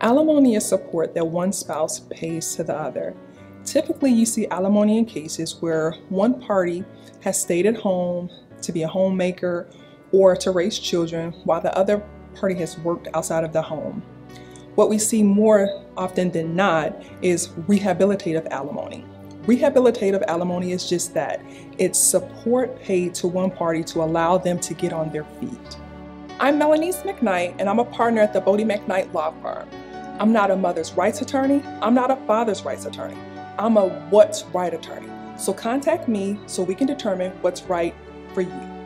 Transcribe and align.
Alimony 0.00 0.56
is 0.56 0.68
support 0.68 1.14
that 1.14 1.26
one 1.26 1.52
spouse 1.52 2.00
pays 2.10 2.54
to 2.56 2.64
the 2.64 2.76
other. 2.76 3.14
Typically, 3.64 4.10
you 4.10 4.26
see 4.26 4.46
alimony 4.48 4.98
in 4.98 5.06
cases 5.06 5.56
where 5.60 5.92
one 6.08 6.40
party 6.40 6.84
has 7.20 7.40
stayed 7.40 7.64
at 7.64 7.76
home 7.76 8.28
to 8.60 8.72
be 8.72 8.82
a 8.82 8.88
homemaker 8.88 9.68
or 10.12 10.36
to 10.36 10.50
raise 10.50 10.78
children 10.78 11.32
while 11.44 11.60
the 11.60 11.76
other 11.78 12.04
party 12.34 12.54
has 12.56 12.78
worked 12.78 13.08
outside 13.14 13.44
of 13.44 13.52
the 13.52 13.62
home. 13.62 14.02
What 14.74 14.90
we 14.90 14.98
see 14.98 15.22
more 15.22 15.84
often 15.96 16.30
than 16.32 16.56
not 16.56 17.02
is 17.22 17.48
rehabilitative 17.68 18.46
alimony. 18.50 19.04
Rehabilitative 19.44 20.24
alimony 20.26 20.72
is 20.72 20.88
just 20.88 21.14
that. 21.14 21.40
It's 21.78 21.98
support 21.98 22.78
paid 22.80 23.14
to 23.16 23.28
one 23.28 23.50
party 23.50 23.84
to 23.84 24.02
allow 24.02 24.38
them 24.38 24.58
to 24.60 24.74
get 24.74 24.92
on 24.92 25.10
their 25.10 25.24
feet. 25.24 25.76
I'm 26.40 26.58
Melanice 26.58 27.02
McKnight, 27.04 27.56
and 27.58 27.68
I'm 27.68 27.78
a 27.78 27.84
partner 27.84 28.20
at 28.20 28.32
the 28.32 28.40
Bodie 28.40 28.64
McKnight 28.64 29.12
Law 29.14 29.32
Firm. 29.40 29.68
I'm 30.20 30.32
not 30.32 30.52
a 30.52 30.56
mother's 30.56 30.92
rights 30.92 31.22
attorney. 31.22 31.60
I'm 31.82 31.92
not 31.92 32.10
a 32.10 32.16
father's 32.24 32.64
rights 32.64 32.86
attorney. 32.86 33.18
I'm 33.58 33.76
a 33.76 33.88
what's 34.10 34.44
right 34.44 34.72
attorney. 34.72 35.08
So 35.36 35.52
contact 35.52 36.06
me 36.06 36.38
so 36.46 36.62
we 36.62 36.76
can 36.76 36.86
determine 36.86 37.32
what's 37.40 37.64
right 37.64 37.92
for 38.32 38.42
you. 38.42 38.83